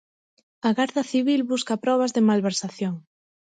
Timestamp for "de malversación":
2.15-2.93